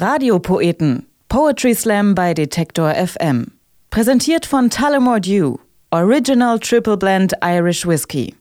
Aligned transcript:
Radiopoeten. 0.00 1.06
Poetry 1.28 1.74
Slam 1.74 2.14
bei 2.14 2.32
Detektor 2.32 2.94
FM. 2.94 3.48
Präsentiert 3.90 4.46
von 4.46 4.70
Tullamore 4.70 5.20
Dew. 5.20 5.56
Original 5.90 6.60
Triple 6.60 6.96
Blend 6.96 7.32
Irish 7.42 7.84
Whiskey. 7.84 8.36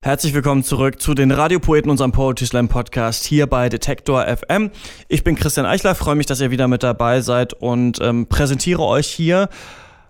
Herzlich 0.00 0.32
willkommen 0.32 0.64
zurück 0.64 0.98
zu 0.98 1.12
den 1.12 1.30
Radiopoeten, 1.30 1.90
unserem 1.90 2.12
Poetry 2.12 2.46
Slam 2.46 2.68
Podcast 2.68 3.24
hier 3.24 3.46
bei 3.46 3.68
Detektor 3.68 4.24
FM. 4.24 4.70
Ich 5.08 5.24
bin 5.24 5.34
Christian 5.34 5.66
Eichler, 5.66 5.94
freue 5.94 6.14
mich, 6.14 6.24
dass 6.24 6.40
ihr 6.40 6.50
wieder 6.50 6.68
mit 6.68 6.82
dabei 6.82 7.20
seid 7.20 7.52
und 7.52 8.00
ähm, 8.00 8.26
präsentiere 8.26 8.82
euch 8.82 9.08
hier 9.08 9.50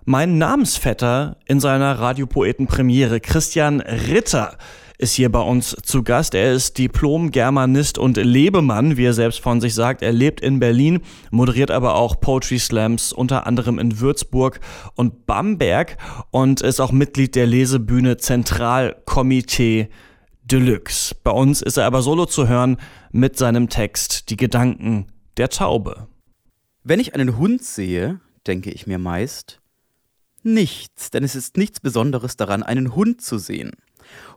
meinen 0.05 0.37
Namensvetter 0.37 1.35
in 1.45 1.59
seiner 1.59 1.99
Radiopoeten-Premiere, 1.99 3.19
Christian 3.19 3.81
Ritter 3.81 4.55
ist 4.99 5.13
hier 5.13 5.31
bei 5.31 5.39
uns 5.39 5.75
zu 5.81 6.03
Gast. 6.03 6.35
Er 6.35 6.53
ist 6.53 6.77
Diplom-Germanist 6.77 7.97
und 7.97 8.17
Lebemann, 8.17 8.97
wie 8.97 9.05
er 9.05 9.13
selbst 9.13 9.39
von 9.39 9.61
sich 9.61 9.73
sagt. 9.73 10.01
Er 10.01 10.11
lebt 10.11 10.41
in 10.41 10.59
Berlin, 10.59 10.99
moderiert 11.31 11.71
aber 11.71 11.95
auch 11.95 12.19
Poetry 12.19 12.59
Slams, 12.59 13.13
unter 13.13 13.47
anderem 13.47 13.79
in 13.79 14.01
Würzburg 14.01 14.59
und 14.95 15.25
Bamberg 15.25 15.97
und 16.31 16.59
ist 16.59 16.81
auch 16.81 16.91
Mitglied 16.91 17.35
der 17.35 17.47
Lesebühne 17.47 18.17
Zentralkomitee 18.17 19.87
Deluxe. 20.43 21.15
Bei 21.23 21.31
uns 21.31 21.61
ist 21.61 21.77
er 21.77 21.85
aber 21.85 22.01
solo 22.01 22.25
zu 22.25 22.49
hören 22.49 22.77
mit 23.11 23.37
seinem 23.37 23.69
Text 23.69 24.29
Die 24.29 24.37
Gedanken 24.37 25.07
der 25.37 25.47
Taube. 25.47 26.09
Wenn 26.83 26.99
ich 26.99 27.15
einen 27.15 27.37
Hund 27.37 27.63
sehe, 27.63 28.19
denke 28.47 28.69
ich 28.71 28.85
mir 28.85 28.99
meist, 28.99 29.61
nichts, 30.43 31.09
denn 31.09 31.23
es 31.23 31.35
ist 31.35 31.55
nichts 31.55 31.79
Besonderes 31.79 32.35
daran, 32.35 32.63
einen 32.63 32.95
Hund 32.95 33.21
zu 33.21 33.37
sehen. 33.37 33.71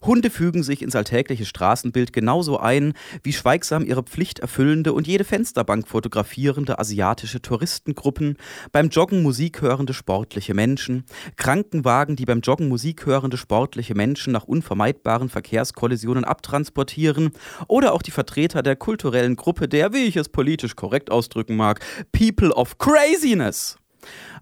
Hunde 0.03 0.31
fügen 0.31 0.63
sich 0.63 0.83
ins 0.83 0.97
alltägliche 0.97 1.45
Straßenbild 1.45 2.13
genauso 2.13 2.59
ein 2.59 2.95
wie 3.23 3.33
schweigsam 3.33 3.85
ihre 3.85 4.03
Pflicht 4.03 4.41
erfüllende 4.41 4.93
und 4.93 5.07
jede 5.07 5.25
Fensterbank 5.25 5.87
fotografierende 5.87 6.79
asiatische 6.79 7.41
Touristengruppen, 7.41 8.37
beim 8.73 8.89
Joggen 8.89 9.23
Musik 9.23 9.63
hörende 9.63 9.95
sportliche 9.95 10.55
Menschen, 10.55 11.05
Krankenwagen, 11.37 12.17
die 12.17 12.25
beim 12.25 12.41
Joggen 12.41 12.69
Musik 12.69 13.07
hörende 13.07 13.37
sportliche 13.37 13.95
Menschen 13.95 14.33
nach 14.33 14.45
unvermeidbaren 14.45 15.29
Verkehrskollisionen 15.29 16.25
abtransportieren 16.25 17.31
oder 17.69 17.93
auch 17.93 18.03
die 18.03 18.11
Vertreter 18.11 18.63
der 18.63 18.77
kulturellen 18.77 19.37
Gruppe 19.37 19.69
der, 19.69 19.93
wie 19.93 20.05
ich 20.05 20.17
es 20.17 20.29
politisch 20.29 20.77
korrekt 20.77 21.11
ausdrücken 21.11 21.57
mag, 21.57 21.81
People 22.13 22.53
of 22.53 22.79
Craziness. 22.79 23.77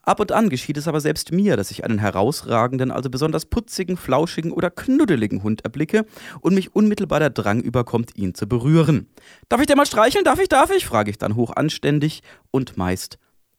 Ab 0.02 0.20
und 0.20 0.32
an 0.32 0.48
geschieht 0.48 0.76
es 0.76 0.88
aber 0.88 1.00
selbst 1.00 1.30
mir, 1.32 1.56
dass 1.56 1.70
ich 1.70 1.84
einen 1.84 1.98
herausragenden, 1.98 2.90
also 2.90 3.10
besonders 3.10 3.44
putzigen, 3.44 3.96
flauschigen 3.96 4.50
oder 4.50 4.70
knuddeligen 4.70 5.42
Hund 5.42 5.62
erblicke 5.64 6.06
und 6.40 6.54
mich 6.54 6.74
unmittelbar 6.74 7.20
der 7.20 7.30
Drang 7.30 7.60
überkommt, 7.60 8.16
ihn 8.16 8.34
zu 8.34 8.48
berühren. 8.48 9.08
Darf 9.48 9.60
ich 9.60 9.66
dir 9.66 9.76
mal 9.76 9.86
streicheln? 9.86 10.24
Darf 10.24 10.40
ich, 10.40 10.48
darf 10.48 10.70
ich? 10.70 10.86
frage 10.86 11.10
ich 11.10 11.18
dann 11.18 11.36
hoch 11.36 11.52
anständig 11.54 12.22
und 12.50 12.76
meist 12.76 13.18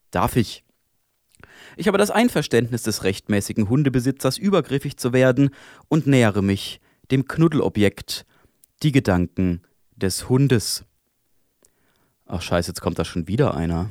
darf 0.09 0.35
ich. 0.35 0.63
Ich 1.77 1.87
habe 1.87 1.97
das 1.97 2.11
Einverständnis 2.11 2.83
des 2.83 3.03
rechtmäßigen 3.03 3.69
Hundebesitzers, 3.69 4.37
übergriffig 4.37 4.97
zu 4.97 5.13
werden 5.13 5.51
und 5.87 6.07
nähere 6.07 6.41
mich 6.41 6.81
dem 7.11 7.27
Knuddelobjekt, 7.27 8.25
die 8.83 8.91
Gedanken 8.91 9.61
des 9.95 10.27
Hundes. 10.27 10.85
Ach 12.25 12.41
scheiße, 12.41 12.69
jetzt 12.71 12.81
kommt 12.81 12.99
da 12.99 13.05
schon 13.05 13.27
wieder 13.27 13.53
einer. 13.53 13.89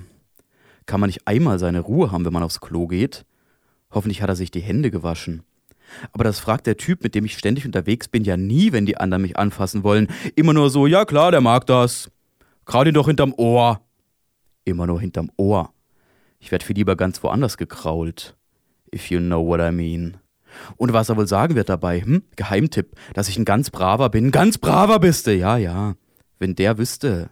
Kann 0.91 0.99
man 0.99 1.07
nicht 1.07 1.29
einmal 1.29 1.61
seine 1.61 1.79
Ruhe 1.79 2.11
haben, 2.11 2.25
wenn 2.25 2.33
man 2.33 2.43
aufs 2.43 2.61
Klo 2.61 2.89
geht? 2.89 3.25
Hoffentlich 3.93 4.23
hat 4.23 4.29
er 4.29 4.35
sich 4.35 4.51
die 4.51 4.59
Hände 4.59 4.91
gewaschen. 4.91 5.45
Aber 6.11 6.25
das 6.25 6.41
fragt 6.41 6.67
der 6.67 6.79
Typ, 6.79 7.05
mit 7.05 7.15
dem 7.15 7.25
ich 7.25 7.39
ständig 7.39 7.65
unterwegs 7.65 8.09
bin, 8.09 8.25
ja 8.25 8.37
nie, 8.37 8.73
wenn 8.73 8.87
die 8.87 8.97
anderen 8.97 9.23
mich 9.23 9.39
anfassen 9.39 9.85
wollen. 9.85 10.09
Immer 10.35 10.53
nur 10.53 10.69
so, 10.69 10.89
ja 10.89 11.05
klar, 11.05 11.31
der 11.31 11.43
mag 11.43 11.65
das. 11.67 12.11
Gerade 12.67 12.91
ihn 12.91 12.95
doch 12.95 13.07
hinterm 13.07 13.33
Ohr. 13.37 13.81
Immer 14.65 14.89
nur 14.89 15.01
hinterm 15.01 15.31
Ohr. 15.37 15.73
Ich 16.41 16.51
werde 16.51 16.65
viel 16.65 16.75
lieber 16.75 16.97
ganz 16.97 17.23
woanders 17.23 17.57
gekrault. 17.57 18.37
If 18.93 19.13
you 19.13 19.21
know 19.21 19.47
what 19.47 19.61
I 19.61 19.71
mean. 19.71 20.17
Und 20.77 20.93
was 20.93 21.09
er 21.09 21.17
wohl 21.17 21.29
sagen 21.29 21.55
wird 21.55 21.69
dabei, 21.69 22.01
hm? 22.01 22.25
Geheimtipp, 22.35 22.97
dass 23.15 23.29
ich 23.29 23.39
ein 23.39 23.45
ganz 23.45 23.71
braver 23.71 24.09
bin. 24.09 24.33
Ganz 24.33 24.59
braver 24.59 24.99
bist 24.99 25.29
du, 25.29 25.37
ja, 25.37 25.57
ja. 25.57 25.95
Wenn 26.41 26.57
der 26.57 26.79
wüsste. 26.79 27.31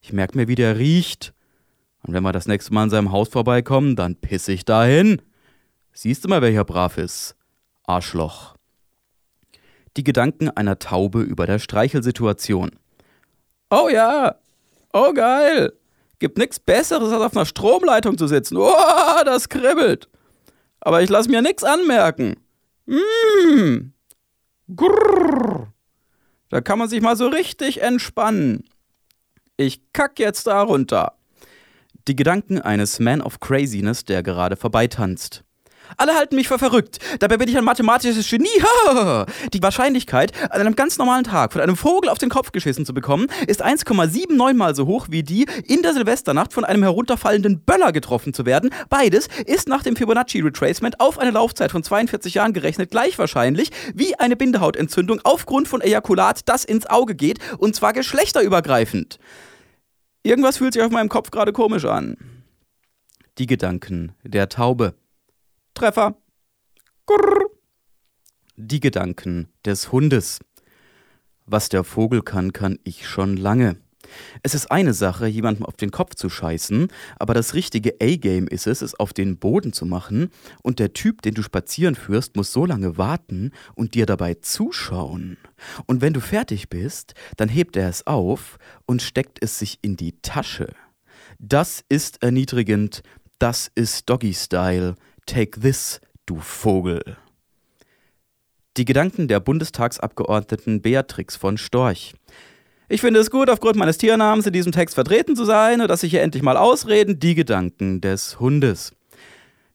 Ich 0.00 0.12
merk 0.12 0.34
mir, 0.34 0.48
wie 0.48 0.56
der 0.56 0.76
riecht. 0.76 1.34
Und 2.02 2.14
wenn 2.14 2.22
wir 2.22 2.32
das 2.32 2.46
nächste 2.46 2.72
Mal 2.72 2.84
an 2.84 2.90
seinem 2.90 3.12
Haus 3.12 3.28
vorbeikommen, 3.28 3.96
dann 3.96 4.16
piss 4.16 4.48
ich 4.48 4.64
dahin. 4.64 5.20
Siehst 5.92 6.24
du 6.24 6.28
mal, 6.28 6.42
welcher 6.42 6.64
brav 6.64 6.96
ist? 6.98 7.36
Arschloch. 7.84 8.54
Die 9.96 10.04
Gedanken 10.04 10.48
einer 10.48 10.78
Taube 10.78 11.20
über 11.22 11.46
der 11.46 11.58
Streichelsituation. 11.58 12.70
Oh 13.70 13.88
ja, 13.88 14.36
oh 14.92 15.12
geil. 15.12 15.72
Gibt 16.18 16.38
nichts 16.38 16.60
Besseres, 16.60 17.12
als 17.12 17.22
auf 17.22 17.36
einer 17.36 17.46
Stromleitung 17.46 18.18
zu 18.18 18.26
sitzen. 18.26 18.56
Oh, 18.56 19.24
das 19.24 19.48
kribbelt. 19.48 20.08
Aber 20.80 21.02
ich 21.02 21.10
lasse 21.10 21.30
mir 21.30 21.42
nichts 21.42 21.64
anmerken. 21.64 22.36
Mmh. 22.86 23.90
Grrr. 24.74 25.72
Da 26.50 26.60
kann 26.60 26.78
man 26.78 26.88
sich 26.88 27.00
mal 27.00 27.16
so 27.16 27.28
richtig 27.28 27.80
entspannen. 27.82 28.64
Ich 29.56 29.92
kack 29.92 30.18
jetzt 30.18 30.46
da 30.46 30.62
runter. 30.62 31.14
Die 32.10 32.16
Gedanken 32.16 32.60
eines 32.60 32.98
Man 32.98 33.22
of 33.22 33.38
Craziness, 33.38 34.04
der 34.04 34.24
gerade 34.24 34.56
vorbeitanzt. 34.56 35.44
Alle 35.96 36.16
halten 36.16 36.34
mich 36.34 36.48
für 36.48 36.58
verrückt. 36.58 36.98
Dabei 37.20 37.36
bin 37.36 37.48
ich 37.48 37.56
ein 37.56 37.62
mathematisches 37.62 38.28
Genie. 38.28 38.48
Die 39.52 39.62
Wahrscheinlichkeit, 39.62 40.32
an 40.50 40.60
einem 40.60 40.74
ganz 40.74 40.98
normalen 40.98 41.22
Tag 41.22 41.52
von 41.52 41.62
einem 41.62 41.76
Vogel 41.76 42.10
auf 42.10 42.18
den 42.18 42.28
Kopf 42.28 42.50
geschissen 42.50 42.84
zu 42.84 42.94
bekommen, 42.94 43.28
ist 43.46 43.64
1,79 43.64 44.54
mal 44.54 44.74
so 44.74 44.86
hoch 44.86 45.06
wie 45.08 45.22
die, 45.22 45.46
in 45.68 45.82
der 45.82 45.94
Silvesternacht 45.94 46.52
von 46.52 46.64
einem 46.64 46.82
herunterfallenden 46.82 47.60
Böller 47.60 47.92
getroffen 47.92 48.34
zu 48.34 48.44
werden. 48.44 48.70
Beides 48.88 49.28
ist 49.46 49.68
nach 49.68 49.84
dem 49.84 49.94
Fibonacci 49.94 50.40
Retracement 50.40 50.98
auf 50.98 51.16
eine 51.16 51.30
Laufzeit 51.30 51.70
von 51.70 51.84
42 51.84 52.34
Jahren 52.34 52.52
gerechnet 52.52 52.90
gleich 52.90 53.20
wahrscheinlich 53.20 53.70
wie 53.94 54.18
eine 54.18 54.34
Bindehautentzündung 54.34 55.20
aufgrund 55.22 55.68
von 55.68 55.80
Ejakulat, 55.80 56.48
das 56.48 56.64
ins 56.64 56.86
Auge 56.86 57.14
geht, 57.14 57.38
und 57.58 57.76
zwar 57.76 57.92
geschlechterübergreifend. 57.92 59.20
Irgendwas 60.22 60.58
fühlt 60.58 60.74
sich 60.74 60.82
auf 60.82 60.90
meinem 60.90 61.08
Kopf 61.08 61.30
gerade 61.30 61.52
komisch 61.52 61.84
an. 61.84 62.16
Die 63.38 63.46
Gedanken 63.46 64.12
der 64.22 64.48
Taube. 64.48 64.94
Treffer. 65.74 66.16
Grrr. 67.06 67.46
Die 68.56 68.80
Gedanken 68.80 69.48
des 69.64 69.92
Hundes. 69.92 70.40
Was 71.46 71.70
der 71.70 71.84
Vogel 71.84 72.22
kann, 72.22 72.52
kann 72.52 72.78
ich 72.84 73.08
schon 73.08 73.36
lange. 73.36 73.80
Es 74.42 74.54
ist 74.54 74.70
eine 74.70 74.94
Sache, 74.94 75.26
jemandem 75.26 75.64
auf 75.64 75.76
den 75.76 75.90
Kopf 75.90 76.14
zu 76.14 76.28
scheißen, 76.28 76.88
aber 77.18 77.34
das 77.34 77.54
richtige 77.54 77.94
A-Game 78.00 78.46
ist 78.48 78.66
es, 78.66 78.82
es 78.82 78.94
auf 78.94 79.12
den 79.12 79.38
Boden 79.38 79.72
zu 79.72 79.86
machen, 79.86 80.30
und 80.62 80.78
der 80.78 80.92
Typ, 80.92 81.22
den 81.22 81.34
du 81.34 81.42
spazieren 81.42 81.94
führst, 81.94 82.36
muss 82.36 82.52
so 82.52 82.64
lange 82.64 82.98
warten 82.98 83.52
und 83.74 83.94
dir 83.94 84.06
dabei 84.06 84.34
zuschauen. 84.34 85.36
Und 85.86 86.00
wenn 86.00 86.12
du 86.12 86.20
fertig 86.20 86.68
bist, 86.68 87.14
dann 87.36 87.48
hebt 87.48 87.76
er 87.76 87.88
es 87.88 88.06
auf 88.06 88.58
und 88.86 89.02
steckt 89.02 89.42
es 89.42 89.58
sich 89.58 89.78
in 89.82 89.96
die 89.96 90.20
Tasche. 90.22 90.74
Das 91.38 91.84
ist 91.88 92.22
erniedrigend, 92.22 93.02
das 93.38 93.70
ist 93.74 94.08
Doggy-Style. 94.10 94.96
Take 95.26 95.60
this, 95.60 96.00
du 96.26 96.38
Vogel. 96.40 97.16
Die 98.76 98.84
Gedanken 98.84 99.26
der 99.26 99.40
Bundestagsabgeordneten 99.40 100.80
Beatrix 100.80 101.36
von 101.36 101.58
Storch. 101.58 102.14
Ich 102.92 103.02
finde 103.02 103.20
es 103.20 103.30
gut, 103.30 103.48
aufgrund 103.48 103.76
meines 103.76 103.98
Tiernamens 103.98 104.48
in 104.48 104.52
diesem 104.52 104.72
Text 104.72 104.96
vertreten 104.96 105.36
zu 105.36 105.44
sein 105.44 105.80
und 105.80 105.86
dass 105.86 106.00
sich 106.00 106.10
hier 106.10 106.22
endlich 106.22 106.42
mal 106.42 106.56
ausreden, 106.56 107.20
die 107.20 107.36
Gedanken 107.36 108.00
des 108.00 108.40
Hundes. 108.40 108.96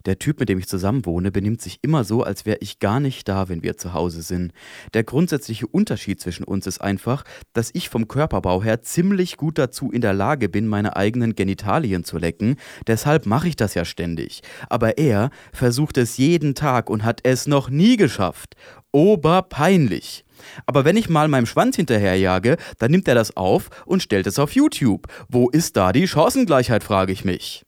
Der 0.05 0.19
Typ, 0.19 0.41
mit 0.41 0.49
dem 0.49 0.59
ich 0.59 0.67
zusammenwohne, 0.67 1.31
benimmt 1.31 1.61
sich 1.61 1.79
immer 1.81 2.03
so, 2.03 2.23
als 2.23 2.45
wäre 2.45 2.57
ich 2.59 2.79
gar 2.79 2.99
nicht 2.99 3.29
da, 3.29 3.47
wenn 3.47 3.63
wir 3.63 3.77
zu 3.77 3.93
Hause 3.93 4.21
sind. 4.21 4.51
Der 4.93 5.05
grundsätzliche 5.05 5.65
Unterschied 5.65 6.19
zwischen 6.19 6.43
uns 6.43 6.67
ist 6.67 6.81
einfach, 6.81 7.23
dass 7.53 7.69
ich 7.71 7.87
vom 7.87 8.09
Körperbau 8.09 8.61
her 8.61 8.81
ziemlich 8.81 9.37
gut 9.37 9.59
dazu 9.59 9.91
in 9.91 10.01
der 10.01 10.13
Lage 10.13 10.49
bin, 10.49 10.67
meine 10.67 10.97
eigenen 10.97 11.35
Genitalien 11.35 12.03
zu 12.03 12.17
lecken. 12.17 12.57
Deshalb 12.85 13.25
mache 13.25 13.47
ich 13.47 13.55
das 13.55 13.75
ja 13.75 13.85
ständig. 13.85 14.41
Aber 14.67 14.97
er 14.97 15.29
versucht 15.53 15.97
es 15.97 16.17
jeden 16.17 16.53
Tag 16.53 16.89
und 16.89 17.05
hat 17.05 17.21
es 17.23 17.47
noch 17.47 17.69
nie 17.69 17.95
geschafft. 17.95 18.57
Oberpeinlich. 18.91 20.24
Aber 20.65 20.85
wenn 20.85 20.97
ich 20.97 21.09
mal 21.09 21.27
meinem 21.27 21.45
Schwanz 21.45 21.75
hinterherjage, 21.75 22.57
dann 22.77 22.91
nimmt 22.91 23.07
er 23.07 23.15
das 23.15 23.35
auf 23.35 23.69
und 23.85 24.01
stellt 24.01 24.27
es 24.27 24.39
auf 24.39 24.53
YouTube. 24.53 25.07
Wo 25.27 25.49
ist 25.49 25.77
da 25.77 25.91
die 25.91 26.07
Chancengleichheit, 26.07 26.83
frage 26.83 27.11
ich 27.11 27.25
mich. 27.25 27.65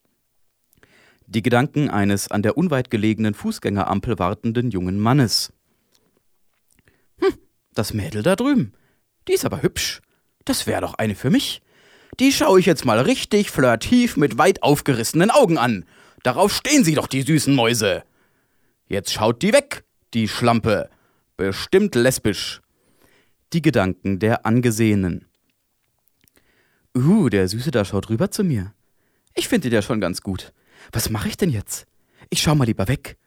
Die 1.26 1.44
Gedanken 1.44 1.90
eines 1.90 2.32
an 2.32 2.42
der 2.42 2.58
unweit 2.58 2.90
gelegenen 2.90 3.34
Fußgängerampel 3.34 4.18
wartenden 4.18 4.72
jungen 4.72 5.00
Mannes. 5.00 5.52
Hm, 7.20 7.34
das 7.74 7.94
Mädel 7.94 8.24
da 8.24 8.36
drüben. 8.36 8.74
Die 9.28 9.34
ist 9.34 9.46
aber 9.46 9.62
hübsch. 9.62 10.02
Das 10.46 10.68
wäre 10.68 10.82
doch 10.82 10.94
eine 10.94 11.16
für 11.16 11.30
mich. 11.30 11.62
Die 12.20 12.32
schaue 12.32 12.60
ich 12.60 12.66
jetzt 12.66 12.86
mal 12.86 13.00
richtig 13.00 13.52
flirtiv 13.52 14.16
mit 14.16 14.38
weit 14.38 14.64
aufgerissenen 14.64 15.30
Augen 15.30 15.58
an. 15.58 15.86
Darauf 16.24 16.54
stehen 16.54 16.84
sie 16.84 16.96
doch, 16.96 17.08
die 17.08 17.22
süßen 17.22 17.54
Mäuse. 17.54 18.04
Jetzt 18.88 19.14
schaut 19.14 19.42
die 19.42 19.54
weg, 19.54 19.84
die 20.14 20.28
Schlampe. 20.28 20.90
Bestimmt 21.38 21.94
lesbisch. 21.94 22.62
Die 23.54 23.62
Gedanken 23.62 24.18
der 24.18 24.48
Angesehenen. 24.48 25.28
Uh, 26.98 27.30
der 27.30 27.48
Süße 27.48 27.70
da 27.70 27.86
schaut 27.86 28.10
rüber 28.10 28.32
zu 28.32 28.44
mir. 28.44 28.74
Ich 29.36 29.48
finde 29.48 29.70
den 29.70 29.76
ja 29.76 29.84
schon 29.84 30.02
ganz 30.02 30.22
gut. 30.22 30.52
Was 30.92 31.12
mache 31.12 31.28
ich 31.28 31.38
denn 31.38 31.52
jetzt? 31.52 31.86
Ich 32.32 32.42
schau 32.42 32.56
mal 32.56 32.66
lieber 32.66 32.88
weg. 32.88 33.18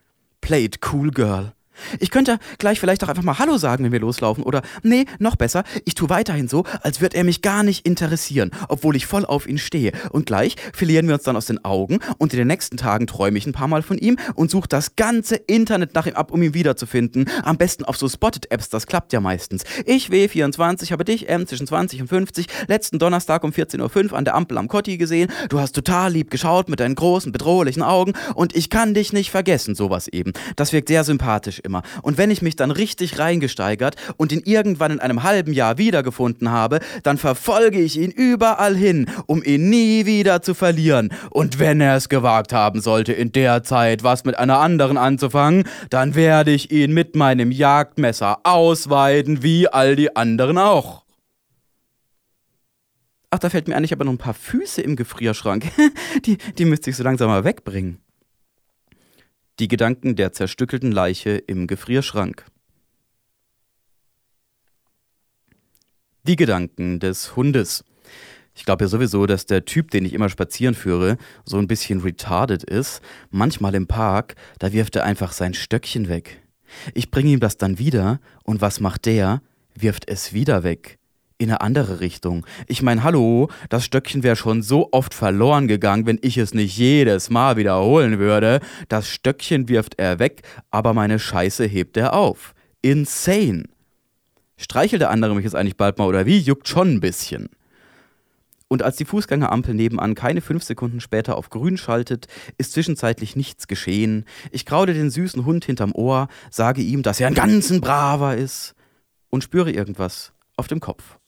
Play 0.40 0.64
it 0.64 0.80
cool, 0.92 1.12
girl. 1.12 1.52
Ich 1.98 2.10
könnte 2.10 2.38
gleich 2.58 2.80
vielleicht 2.80 3.04
auch 3.04 3.08
einfach 3.08 3.22
mal 3.22 3.38
Hallo 3.38 3.58
sagen, 3.58 3.84
wenn 3.84 3.92
wir 3.92 4.00
loslaufen. 4.00 4.44
Oder, 4.44 4.62
nee, 4.82 5.06
noch 5.18 5.36
besser, 5.36 5.64
ich 5.84 5.94
tue 5.94 6.08
weiterhin 6.08 6.48
so, 6.48 6.64
als 6.82 7.00
würde 7.00 7.16
er 7.16 7.24
mich 7.24 7.42
gar 7.42 7.62
nicht 7.62 7.86
interessieren, 7.86 8.50
obwohl 8.68 8.96
ich 8.96 9.06
voll 9.06 9.24
auf 9.24 9.46
ihn 9.46 9.58
stehe. 9.58 9.92
Und 10.10 10.26
gleich 10.26 10.56
verlieren 10.72 11.06
wir 11.06 11.14
uns 11.14 11.24
dann 11.24 11.36
aus 11.36 11.46
den 11.46 11.64
Augen 11.64 11.98
und 12.18 12.32
in 12.32 12.38
den 12.38 12.48
nächsten 12.48 12.76
Tagen 12.76 13.06
träume 13.06 13.38
ich 13.38 13.46
ein 13.46 13.52
paar 13.52 13.68
Mal 13.68 13.82
von 13.82 13.98
ihm 13.98 14.16
und 14.34 14.50
suche 14.50 14.68
das 14.68 14.96
ganze 14.96 15.36
Internet 15.36 15.94
nach 15.94 16.06
ihm 16.06 16.14
ab, 16.14 16.30
um 16.30 16.42
ihn 16.42 16.54
wiederzufinden. 16.54 17.28
Am 17.42 17.56
besten 17.56 17.84
auf 17.84 17.96
so 17.96 18.08
Spotted-Apps, 18.08 18.68
das 18.68 18.86
klappt 18.86 19.12
ja 19.12 19.20
meistens. 19.20 19.64
Ich 19.86 20.08
W24 20.08 20.92
habe 20.92 21.04
dich, 21.04 21.28
M, 21.28 21.46
zwischen 21.46 21.66
20 21.66 22.02
und 22.02 22.08
50, 22.08 22.46
letzten 22.68 22.98
Donnerstag 22.98 23.44
um 23.44 23.50
14.05 23.50 24.10
Uhr 24.10 24.18
an 24.18 24.24
der 24.24 24.34
Ampel 24.34 24.58
am 24.58 24.68
Kotti 24.68 24.98
gesehen. 24.98 25.30
Du 25.48 25.60
hast 25.60 25.72
total 25.72 26.12
lieb 26.12 26.30
geschaut 26.30 26.68
mit 26.68 26.80
deinen 26.80 26.94
großen, 26.94 27.32
bedrohlichen 27.32 27.82
Augen 27.82 28.12
und 28.34 28.54
ich 28.56 28.70
kann 28.70 28.94
dich 28.94 29.12
nicht 29.12 29.30
vergessen, 29.30 29.74
sowas 29.74 30.08
eben. 30.08 30.32
Das 30.56 30.72
wirkt 30.72 30.88
sehr 30.88 31.04
sympathisch 31.04 31.60
immer. 31.60 31.69
Und 32.02 32.18
wenn 32.18 32.30
ich 32.30 32.42
mich 32.42 32.56
dann 32.56 32.70
richtig 32.70 33.18
reingesteigert 33.18 33.96
und 34.16 34.32
ihn 34.32 34.42
irgendwann 34.44 34.92
in 34.92 35.00
einem 35.00 35.22
halben 35.22 35.52
Jahr 35.52 35.78
wiedergefunden 35.78 36.50
habe, 36.50 36.80
dann 37.02 37.18
verfolge 37.18 37.80
ich 37.80 37.98
ihn 37.98 38.10
überall 38.10 38.76
hin, 38.76 39.06
um 39.26 39.42
ihn 39.42 39.70
nie 39.70 40.06
wieder 40.06 40.42
zu 40.42 40.54
verlieren. 40.54 41.10
Und 41.30 41.58
wenn 41.58 41.80
er 41.80 41.96
es 41.96 42.08
gewagt 42.08 42.52
haben 42.52 42.80
sollte, 42.80 43.12
in 43.12 43.32
der 43.32 43.62
Zeit 43.62 44.02
was 44.02 44.24
mit 44.24 44.38
einer 44.38 44.58
anderen 44.58 44.96
anzufangen, 44.96 45.64
dann 45.90 46.14
werde 46.14 46.50
ich 46.50 46.70
ihn 46.70 46.92
mit 46.92 47.16
meinem 47.16 47.50
Jagdmesser 47.50 48.40
ausweiden, 48.44 49.42
wie 49.42 49.68
all 49.68 49.96
die 49.96 50.14
anderen 50.16 50.58
auch. 50.58 51.04
Ach, 53.30 53.38
da 53.38 53.48
fällt 53.48 53.68
mir 53.68 53.76
eigentlich 53.76 53.92
aber 53.92 54.04
noch 54.04 54.12
ein 54.12 54.18
paar 54.18 54.34
Füße 54.34 54.82
im 54.82 54.96
Gefrierschrank. 54.96 55.64
die, 56.26 56.36
die 56.36 56.64
müsste 56.64 56.90
ich 56.90 56.96
so 56.96 57.04
langsam 57.04 57.28
mal 57.28 57.44
wegbringen. 57.44 58.00
Die 59.60 59.68
Gedanken 59.68 60.16
der 60.16 60.32
zerstückelten 60.32 60.90
Leiche 60.90 61.32
im 61.32 61.66
Gefrierschrank. 61.66 62.46
Die 66.22 66.36
Gedanken 66.36 66.98
des 66.98 67.36
Hundes. 67.36 67.84
Ich 68.54 68.64
glaube 68.64 68.84
ja 68.84 68.88
sowieso, 68.88 69.26
dass 69.26 69.44
der 69.44 69.66
Typ, 69.66 69.90
den 69.90 70.06
ich 70.06 70.14
immer 70.14 70.30
spazieren 70.30 70.74
führe, 70.74 71.18
so 71.44 71.58
ein 71.58 71.68
bisschen 71.68 72.00
retarded 72.00 72.64
ist. 72.64 73.02
Manchmal 73.28 73.74
im 73.74 73.86
Park, 73.86 74.34
da 74.58 74.72
wirft 74.72 74.96
er 74.96 75.04
einfach 75.04 75.32
sein 75.32 75.52
Stöckchen 75.52 76.08
weg. 76.08 76.40
Ich 76.94 77.10
bringe 77.10 77.30
ihm 77.30 77.40
das 77.40 77.58
dann 77.58 77.78
wieder 77.78 78.18
und 78.42 78.62
was 78.62 78.80
macht 78.80 79.04
der? 79.04 79.42
Wirft 79.74 80.08
es 80.08 80.32
wieder 80.32 80.62
weg 80.62 80.99
in 81.40 81.48
eine 81.48 81.62
andere 81.62 82.00
Richtung. 82.00 82.46
Ich 82.66 82.82
meine, 82.82 83.02
hallo, 83.02 83.48
das 83.70 83.86
Stöckchen 83.86 84.22
wäre 84.22 84.36
schon 84.36 84.62
so 84.62 84.90
oft 84.92 85.14
verloren 85.14 85.68
gegangen, 85.68 86.04
wenn 86.04 86.18
ich 86.20 86.36
es 86.36 86.52
nicht 86.52 86.76
jedes 86.76 87.30
Mal 87.30 87.56
wiederholen 87.56 88.18
würde. 88.18 88.60
Das 88.88 89.08
Stöckchen 89.08 89.68
wirft 89.68 89.98
er 89.98 90.18
weg, 90.18 90.42
aber 90.70 90.92
meine 90.92 91.18
Scheiße 91.18 91.64
hebt 91.64 91.96
er 91.96 92.12
auf. 92.12 92.54
Insane. 92.82 93.64
Streichelt 94.58 95.00
der 95.00 95.10
andere 95.10 95.34
mich 95.34 95.44
jetzt 95.44 95.54
eigentlich 95.54 95.78
bald 95.78 95.96
mal 95.96 96.06
oder 96.06 96.26
wie? 96.26 96.38
Juckt 96.38 96.68
schon 96.68 96.92
ein 96.92 97.00
bisschen. 97.00 97.48
Und 98.68 98.82
als 98.82 98.96
die 98.96 99.06
Fußgängerampel 99.06 99.74
nebenan 99.74 100.14
keine 100.14 100.42
fünf 100.42 100.62
Sekunden 100.62 101.00
später 101.00 101.38
auf 101.38 101.48
grün 101.48 101.78
schaltet, 101.78 102.26
ist 102.58 102.74
zwischenzeitlich 102.74 103.34
nichts 103.34 103.66
geschehen. 103.66 104.26
Ich 104.52 104.66
kraude 104.66 104.92
den 104.92 105.10
süßen 105.10 105.46
Hund 105.46 105.64
hinterm 105.64 105.92
Ohr, 105.94 106.28
sage 106.50 106.82
ihm, 106.82 107.02
dass 107.02 107.18
er 107.18 107.28
ein 107.28 107.34
ganzen 107.34 107.80
Braver 107.80 108.36
ist 108.36 108.74
und 109.30 109.42
spüre 109.42 109.72
irgendwas 109.72 110.32
auf 110.56 110.68
dem 110.68 110.80
Kopf. 110.80 111.19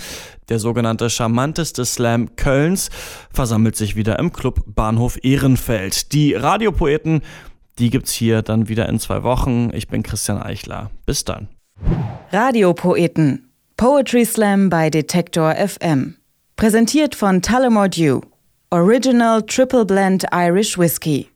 Der 0.49 0.57
sogenannte 0.57 1.11
charmanteste 1.11 1.85
Slam 1.85 2.35
Kölns 2.35 2.89
versammelt 3.31 3.75
sich 3.75 3.95
wieder 3.95 4.17
im 4.17 4.33
Club 4.33 4.63
Bahnhof 4.65 5.23
Ehrenfeld. 5.23 6.13
Die 6.13 6.33
Radiopoeten, 6.33 7.21
die 7.77 7.91
gibt's 7.91 8.11
hier 8.11 8.41
dann 8.41 8.69
wieder 8.69 8.89
in 8.89 8.97
zwei 8.97 9.21
Wochen. 9.21 9.69
Ich 9.71 9.87
bin 9.87 10.01
Christian 10.01 10.41
Eichler. 10.41 10.89
Bis 11.05 11.25
dann. 11.25 11.47
Radiopoeten. 12.31 13.51
Poetry 13.77 14.23
Slam 14.23 14.69
bei 14.69 14.89
Detektor 14.89 15.53
FM. 15.53 16.15
Präsentiert 16.55 17.13
von 17.13 17.41
Tullamore 17.41 17.89
Dew. 17.89 18.21
Original 18.71 19.41
Triple 19.41 19.85
Blend 19.85 20.23
Irish 20.31 20.77
Whiskey. 20.77 21.29